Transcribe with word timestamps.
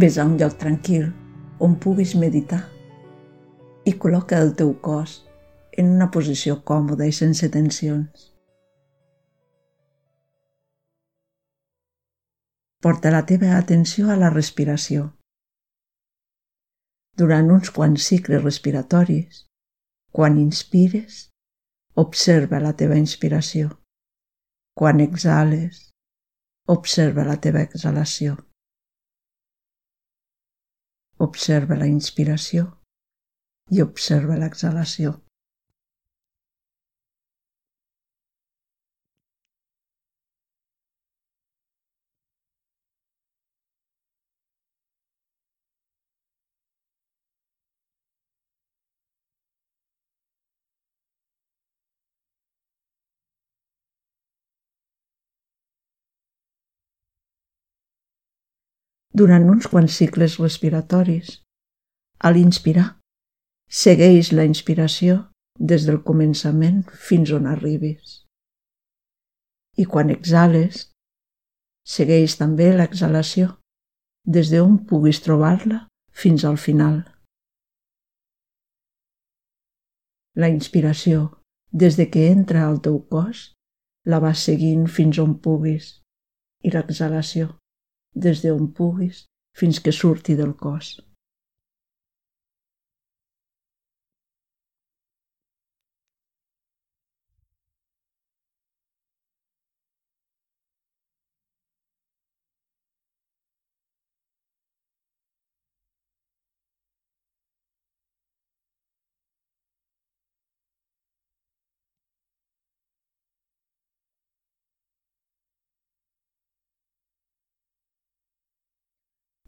Ves 0.00 0.16
a 0.16 0.24
un 0.24 0.38
lloc 0.40 0.54
tranquil 0.56 1.10
on 1.66 1.74
puguis 1.84 2.14
meditar 2.16 2.62
i 3.90 3.92
col·loca 4.00 4.38
el 4.40 4.54
teu 4.56 4.70
cos 4.86 5.18
en 5.82 5.90
una 5.96 6.06
posició 6.14 6.54
còmoda 6.70 7.08
i 7.10 7.12
sense 7.12 7.50
tensions. 7.52 8.30
Porta 12.80 13.12
la 13.12 13.26
teva 13.28 13.52
atenció 13.58 14.08
a 14.08 14.16
la 14.16 14.32
respiració. 14.32 15.04
Durant 17.20 17.52
uns 17.60 17.68
quants 17.76 18.08
cicles 18.08 18.40
respiratoris, 18.48 19.44
quan 20.16 20.40
inspires, 20.40 21.26
observa 22.08 22.64
la 22.64 22.72
teva 22.72 22.96
inspiració. 22.96 23.74
Quan 24.72 25.04
exhales, 25.04 25.90
observa 26.64 27.28
la 27.28 27.36
teva 27.36 27.68
exhalació. 27.68 28.46
Observa 31.20 31.76
la 31.76 31.88
inspiració 31.90 32.66
i 33.70 33.82
observa 33.84 34.38
l'exhalació. 34.40 35.18
Durant 59.20 59.44
uns 59.52 59.68
quants 59.68 59.98
cicles 60.00 60.38
respiratoris. 60.40 61.40
A 62.24 62.32
l'inspirar, 62.32 62.86
segueix 63.68 64.32
la 64.32 64.46
inspiració 64.48 65.18
des 65.72 65.84
del 65.88 66.00
començament 66.06 66.80
fins 67.08 67.32
on 67.36 67.48
arribis. 67.50 68.22
I 69.76 69.84
quan 69.84 70.12
exhales, 70.14 70.86
segueix 71.84 72.38
també 72.40 72.70
l'exhalació 72.72 73.54
des 74.24 74.50
d'on 74.52 74.80
puguis 74.88 75.20
trobar-la 75.24 75.84
fins 76.22 76.44
al 76.48 76.56
final. 76.64 77.02
La 80.40 80.48
inspiració, 80.48 81.28
des 81.72 81.96
de 82.00 82.08
que 82.12 82.28
entra 82.32 82.66
al 82.66 82.80
teu 82.84 83.00
cos, 83.12 83.50
la 84.08 84.20
vas 84.24 84.48
seguint 84.48 84.86
fins 84.88 85.20
on 85.20 85.36
puguis 85.44 85.98
i 86.64 86.72
l'exhalació 86.72 87.59
des 88.14 88.42
d'on 88.42 88.66
puguis 88.66 89.26
fins 89.56 89.80
que 89.80 89.92
surti 89.92 90.36
del 90.36 90.54
cos. 90.54 90.98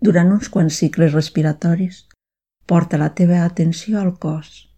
Durant 0.02 0.32
uns 0.34 0.48
quants 0.50 0.80
cicles 0.82 1.12
respiratoris, 1.14 2.02
porta 2.66 2.98
la 2.98 3.12
teva 3.14 3.44
atenció 3.44 4.00
al 4.00 4.16
cos. 4.18 4.68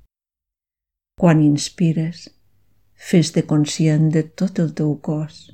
Quan 1.17 1.41
inspires, 1.41 2.27
fes-te 2.95 3.45
conscient 3.49 4.11
de 4.13 4.25
tot 4.41 4.61
el 4.61 4.75
teu 4.77 4.93
cos. 5.01 5.47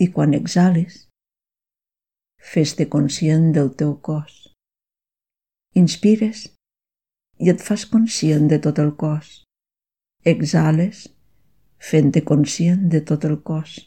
I 0.00 0.08
quan 0.12 0.32
exhales, 0.38 1.02
fes-te 2.40 2.86
conscient 2.88 3.50
del 3.56 3.74
teu 3.76 3.96
cos. 4.08 4.38
Inspires 5.76 6.46
i 7.44 7.52
et 7.52 7.60
fas 7.60 7.84
conscient 7.90 8.48
de 8.48 8.60
tot 8.64 8.80
el 8.80 8.94
cos. 8.96 9.42
Exhales 10.24 11.04
fent-te 11.90 12.24
conscient 12.24 12.88
de 12.88 13.02
tot 13.04 13.28
el 13.28 13.36
cos. 13.42 13.82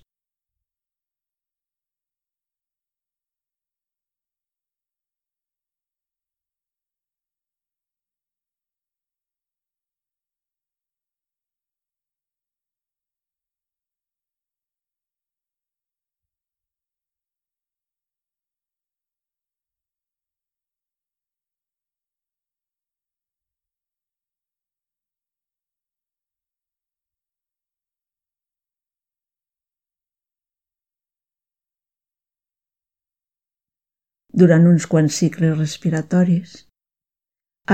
Durant 34.39 34.65
uns 34.69 34.85
quants 34.87 35.19
cicles 35.21 35.57
respiratoris. 35.57 36.55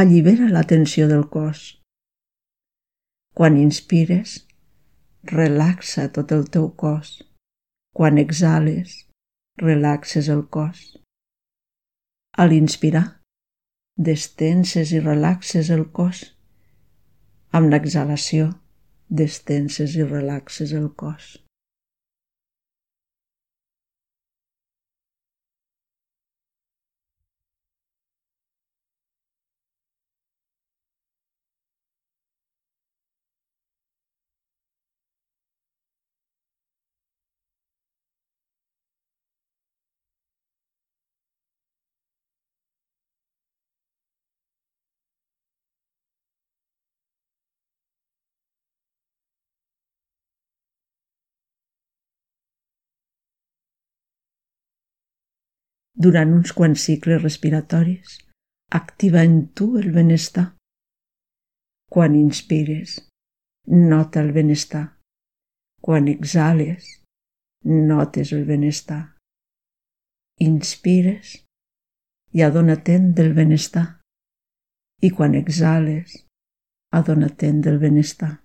Allibera 0.02 0.50
la 0.50 0.64
tensió 0.72 1.08
del 1.08 1.28
cos. 1.30 1.62
Quan 3.38 3.58
inspires, 3.62 4.40
relaxa 5.32 6.08
tot 6.16 6.34
el 6.36 6.48
teu 6.50 6.72
cos. 6.84 7.20
Quan 7.96 8.18
exhales, 8.18 9.06
relaxes 9.62 10.28
el 10.28 10.44
cos. 10.58 10.84
A 12.36 12.50
l'inspirar, 12.50 13.06
destenses 13.96 14.92
i 14.92 15.00
relaxes 15.00 15.72
el 15.72 15.88
cos. 15.96 16.26
Amb 17.56 17.72
l'exhalació, 17.72 18.52
destenses 19.08 19.96
i 19.96 20.04
relaxes 20.04 20.74
el 20.76 20.90
cos. 20.96 21.45
Durant 55.96 56.34
uns 56.36 56.52
quants 56.52 56.84
cicles 56.88 57.24
respiratoris, 57.24 58.20
activa 58.72 59.24
en 59.24 59.48
tu 59.56 59.78
el 59.80 59.92
benestar. 59.92 60.56
Quan 61.90 62.16
inspires, 62.16 63.00
nota 63.66 64.22
el 64.22 64.32
benestar. 64.36 64.98
Quan 65.82 66.08
exhales, 66.08 67.02
notes 67.64 68.34
el 68.34 68.46
benestar. 68.46 69.16
Inspires 70.40 71.46
i 72.36 72.44
adona-te'n 72.44 73.14
del 73.16 73.34
benestar. 73.34 74.02
I 75.02 75.12
quan 75.12 75.36
exhales, 75.36 76.26
adona-te'n 76.92 77.62
del 77.62 77.80
benestar. 77.80 78.45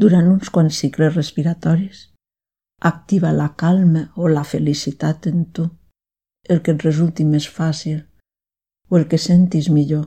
Durant 0.00 0.28
uns 0.32 0.48
quants 0.54 0.78
cicles 0.82 1.14
respiratoris, 1.14 2.06
activa 2.90 3.32
la 3.36 3.50
calma 3.62 4.06
o 4.16 4.28
la 4.32 4.44
felicitat 4.44 5.26
en 5.28 5.44
tu, 5.52 5.66
el 6.48 6.62
que 6.64 6.72
et 6.76 6.86
resulti 6.86 7.26
més 7.28 7.48
fàcil 7.58 7.98
o 8.88 8.96
el 8.98 9.04
que 9.10 9.20
sentis 9.20 9.68
millor. 9.68 10.06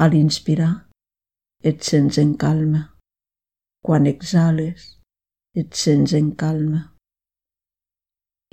A 0.00 0.08
l'inspirar, 0.08 0.72
et 1.62 1.84
sents 1.84 2.16
en 2.22 2.32
calma. 2.40 2.86
Quan 3.84 4.08
exhales, 4.08 4.96
et 5.54 5.76
sents 5.76 6.16
en 6.16 6.32
calma. 6.40 6.82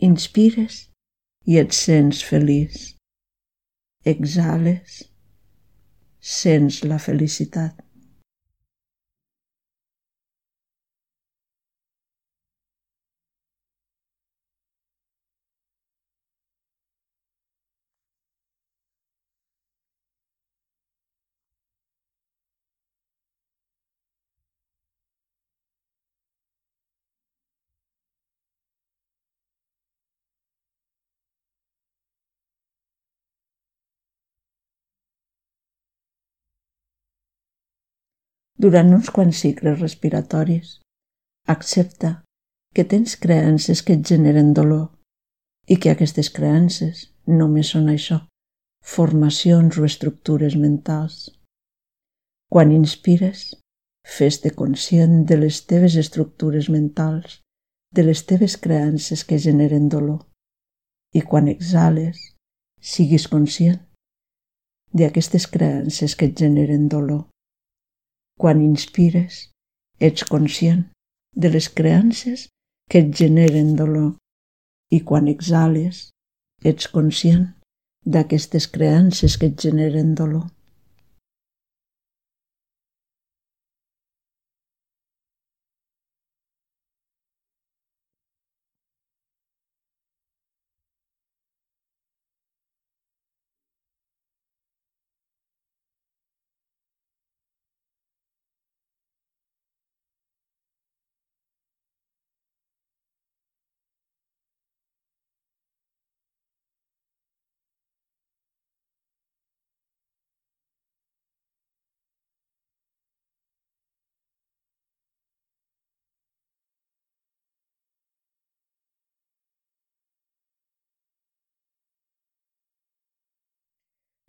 Inspires 0.03 0.83
i 1.47 1.57
et 1.63 1.73
sents 1.73 2.19
feliç. 2.27 2.93
Exhales, 4.05 5.01
sents 6.19 6.83
la 6.83 6.99
felicitat. 6.99 7.86
Durant 38.57 38.89
uns 38.93 39.09
quants 39.13 39.37
cicles 39.43 39.79
respiratoris. 39.79 40.79
Accepta 41.47 42.23
que 42.73 42.83
tens 42.83 43.15
creences 43.15 43.83
que 43.85 43.95
et 43.97 44.03
generen 44.05 44.53
dolor 44.57 44.89
i 45.67 45.77
que 45.77 45.91
aquestes 45.93 46.29
creences 46.33 47.07
només 47.27 47.71
són 47.75 47.87
això, 47.93 48.19
formacions 48.83 49.77
o 49.77 49.85
estructures 49.85 50.55
mentals. 50.55 51.29
Quan 52.49 52.71
inspires, 52.71 53.51
fes-te 54.07 54.53
conscient 54.55 55.25
de 55.29 55.37
les 55.37 55.59
teves 55.67 55.97
estructures 55.99 56.69
mentals, 56.71 57.41
de 57.93 58.03
les 58.07 58.23
teves 58.25 58.55
creences 58.57 59.23
que 59.27 59.39
generen 59.39 59.89
dolor. 59.91 60.23
I 61.13 61.21
quan 61.21 61.47
exhales, 61.51 62.19
siguis 62.79 63.27
conscient 63.27 63.79
d'aquestes 64.93 65.47
creences 65.51 66.15
que 66.15 66.31
et 66.31 66.39
generen 66.39 66.87
dolor. 66.87 67.25
Quan 68.37 68.61
inspires, 68.61 69.47
ets 69.99 70.23
conscient 70.29 70.83
de 71.35 71.49
les 71.49 71.69
creences 71.69 72.47
que 72.89 73.01
et 73.03 73.13
generen 73.19 73.75
dolor 73.79 74.13
i 74.93 75.01
quan 75.03 75.27
exhales, 75.27 76.09
ets 76.63 76.87
conscient 76.93 77.47
d'aquestes 78.05 78.69
creences 78.71 79.37
que 79.37 79.49
et 79.51 79.57
generen 79.67 80.13
dolor. 80.15 80.45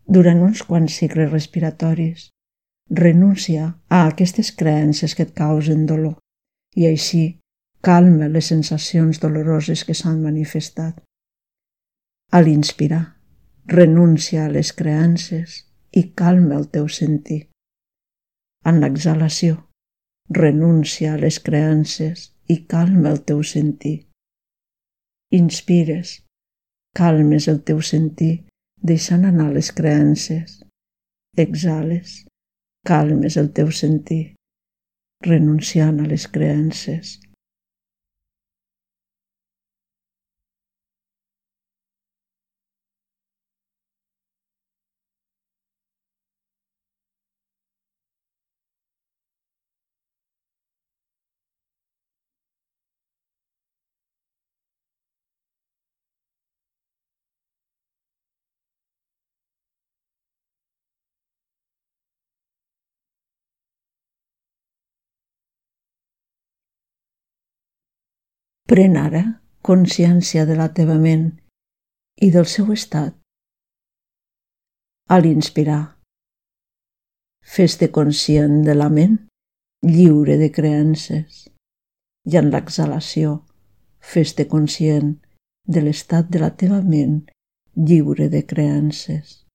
Durant 0.09 0.41
uns 0.41 0.63
quants 0.65 0.95
cicles 0.97 1.31
respiratoris. 1.31 2.29
Renuncia 2.89 3.75
a 3.89 4.07
aquestes 4.07 4.49
creences 4.51 5.13
que 5.13 5.27
et 5.27 5.35
causen 5.37 5.85
dolor 5.85 6.17
i 6.75 6.87
així 6.89 7.23
calma 7.85 8.27
les 8.33 8.49
sensacions 8.49 9.21
doloroses 9.21 9.85
que 9.85 9.93
s'han 9.93 10.23
manifestat. 10.23 10.97
A 12.33 12.41
l'inspirar, 12.41 13.03
renuncia 13.69 14.45
a 14.45 14.49
les 14.49 14.73
creences 14.73 15.61
i 15.93 16.09
calma 16.17 16.57
el 16.57 16.67
teu 16.73 16.89
sentir. 16.89 17.43
En 18.65 18.81
l'exhalació, 18.81 19.69
renuncia 20.29 21.13
a 21.13 21.21
les 21.21 21.39
creences 21.39 22.31
i 22.49 22.63
calma 22.65 23.13
el 23.13 23.21
teu 23.29 23.45
sentir. 23.45 24.09
Inspires, 25.31 26.19
calmes 26.97 27.47
el 27.47 27.61
teu 27.61 27.81
sentir 27.85 28.48
deixant 28.81 29.25
anar 29.27 29.49
les 29.53 29.71
creences. 29.75 30.59
Exhales, 31.37 32.25
calmes 32.87 33.37
el 33.37 33.51
teu 33.55 33.71
sentir, 33.71 34.35
renunciant 35.25 35.99
a 35.99 36.07
les 36.07 36.27
creences. 36.27 37.19
Pren 68.69 68.99
ara 69.01 69.23
consciència 69.65 70.43
de 70.45 70.53
la 70.57 70.67
teva 70.77 70.99
ment 71.01 71.23
i 72.21 72.27
del 72.29 72.45
seu 72.45 72.67
estat. 72.75 73.15
A 75.09 75.17
l'inspirar, 75.23 75.79
fes-te 77.41 77.89
conscient 77.95 78.59
de 78.67 78.75
la 78.77 78.91
ment 78.93 79.17
lliure 79.81 80.37
de 80.37 80.51
creences 80.53 81.47
i 82.29 82.37
en 82.37 82.53
l'exhalació 82.53 83.39
fes-te 84.13 84.45
conscient 84.53 85.15
de 85.65 85.81
l'estat 85.81 86.29
de 86.29 86.45
la 86.45 86.53
teva 86.53 86.83
ment 86.85 87.23
lliure 87.73 88.29
de 88.29 88.45
creences. 88.45 89.48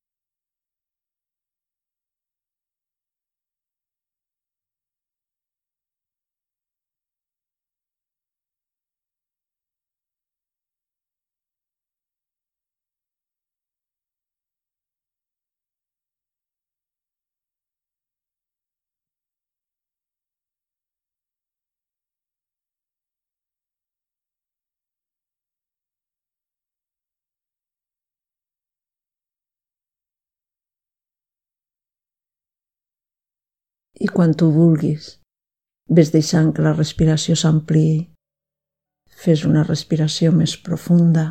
I 34.00 34.08
quan 34.10 34.34
tu 34.34 34.50
vulguis, 34.54 35.18
ves 35.88 36.10
deixant 36.14 36.52
que 36.54 36.64
la 36.64 36.74
respiració 36.74 37.36
s'ampliï. 37.38 38.04
Fes 39.24 39.44
una 39.46 39.62
respiració 39.64 40.32
més 40.34 40.56
profunda 40.60 41.26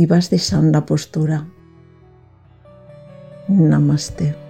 i 0.00 0.06
vas 0.08 0.30
deixant 0.32 0.70
la 0.72 0.84
postura. 0.88 1.42
Namaste. 3.48 4.49